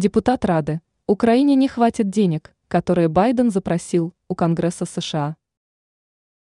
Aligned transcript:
Депутат 0.00 0.46
Рады. 0.46 0.80
Украине 1.06 1.56
не 1.56 1.68
хватит 1.68 2.08
денег, 2.08 2.54
которые 2.68 3.08
Байден 3.08 3.50
запросил 3.50 4.14
у 4.28 4.34
Конгресса 4.34 4.86
США. 4.86 5.36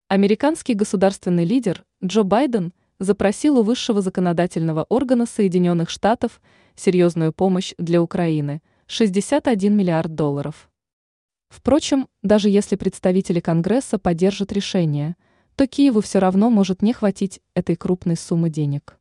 Американский 0.08 0.72
государственный 0.72 1.44
лидер 1.44 1.84
Джо 2.02 2.22
Байден 2.22 2.72
запросил 2.98 3.58
у 3.58 3.62
высшего 3.62 4.00
законодательного 4.00 4.86
органа 4.88 5.26
Соединенных 5.26 5.90
Штатов 5.90 6.40
серьезную 6.74 7.34
помощь 7.34 7.74
для 7.76 8.00
Украины– 8.00 8.62
61 8.86 9.76
миллиард 9.76 10.14
долларов. 10.14 10.70
Впрочем, 11.50 12.08
даже 12.22 12.48
если 12.48 12.76
представители 12.76 13.40
Конгресса 13.40 13.98
поддержат 13.98 14.52
решение, 14.52 15.16
то 15.54 15.66
Киеву 15.66 16.00
все 16.00 16.18
равно 16.18 16.48
может 16.48 16.80
не 16.80 16.94
хватить 16.94 17.42
этой 17.52 17.76
крупной 17.76 18.16
суммы 18.16 18.48
денег. 18.48 18.98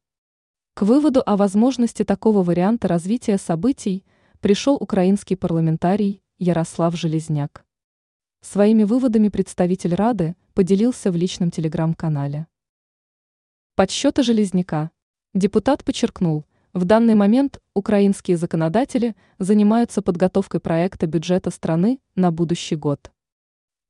К 0.73 0.82
выводу 0.82 1.23
о 1.25 1.38
возможности 1.38 2.04
такого 2.04 2.44
варианта 2.44 2.89
развития 2.89 3.38
событий 3.38 4.04
пришел 4.44 4.75
украинский 4.75 5.38
парламентарий 5.38 6.21
Ярослав 6.38 6.98
Железняк. 6.98 7.66
Своими 8.41 8.84
выводами 8.84 9.30
представитель 9.30 9.95
Рады 9.95 10.35
поделился 10.54 11.13
в 11.13 11.16
личном 11.16 11.49
телеграм-канале. 11.49 12.48
Подсчеты 13.76 14.21
Железняка. 14.21 14.91
Депутат 15.34 15.85
подчеркнул, 15.85 16.44
в 16.73 16.84
данный 16.84 17.16
момент 17.16 17.62
украинские 17.73 18.35
законодатели 18.35 19.16
занимаются 19.40 20.02
подготовкой 20.02 20.60
проекта 20.60 21.07
бюджета 21.07 21.49
страны 21.49 22.02
на 22.16 22.30
будущий 22.30 22.76
год. 22.76 23.13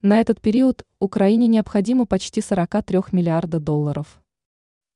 На 0.04 0.20
этот 0.20 0.40
период 0.40 0.86
Украине 1.00 1.48
необходимо 1.48 2.06
почти 2.06 2.42
43 2.42 3.00
миллиарда 3.12 3.59
долларов. 3.59 4.22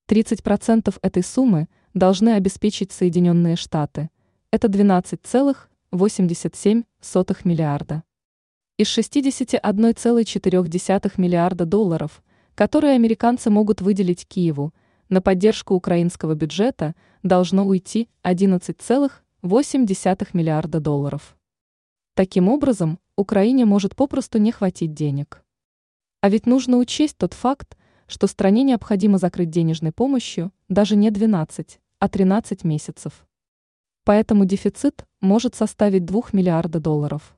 30% 0.07 0.95
этой 1.01 1.23
суммы 1.23 1.67
должны 1.95 2.35
обеспечить 2.35 2.91
Соединенные 2.91 3.55
Штаты– 3.55 4.11
это 4.49 4.69
12,87 4.69 6.85
миллиарда. 7.43 8.03
Из 8.77 8.97
61,4 8.97 11.13
миллиарда 11.17 11.65
долларов, 11.65 12.23
которые 12.55 12.93
американцы 12.93 13.49
могут 13.49 13.81
выделить 13.81 14.25
Киеву, 14.25 14.73
на 15.09 15.21
поддержку 15.21 15.73
украинского 15.73 16.33
бюджета 16.33 16.95
должно 17.23 17.67
уйти 17.67 18.07
11,8 18.23 20.29
миллиарда 20.33 20.79
долларов. 20.79 21.35
Таким 22.13 22.47
образом, 22.47 22.99
Украине 23.17 23.65
может 23.65 23.97
попросту 23.97 24.37
не 24.37 24.53
хватить 24.53 24.93
денег. 24.93 25.43
А 26.21 26.29
ведь 26.29 26.45
нужно 26.45 26.77
учесть 26.77 27.17
тот 27.17 27.33
факт, 27.33 27.77
что 28.07 28.27
стране 28.27 28.63
необходимо 28.63 29.17
закрыть 29.17 29.49
денежной 29.49 29.91
помощью 29.91 30.53
даже 30.69 30.95
не 30.95 31.11
12, 31.11 31.81
а 31.99 32.07
13 32.07 32.63
месяцев 32.63 33.26
поэтому 34.07 34.45
дефицит 34.45 35.05
может 35.19 35.53
составить 35.53 36.05
2 36.05 36.29
миллиарда 36.31 36.79
долларов. 36.79 37.37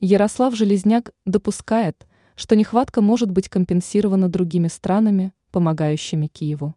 Ярослав 0.00 0.54
Железняк 0.54 1.10
допускает, 1.26 2.06
что 2.34 2.56
нехватка 2.56 3.02
может 3.02 3.30
быть 3.30 3.50
компенсирована 3.50 4.30
другими 4.30 4.68
странами, 4.68 5.34
помогающими 5.50 6.28
Киеву. 6.28 6.74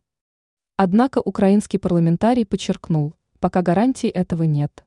Однако 0.76 1.20
украинский 1.20 1.80
парламентарий 1.80 2.46
подчеркнул, 2.46 3.14
пока 3.40 3.62
гарантий 3.62 4.10
этого 4.10 4.44
нет. 4.44 4.85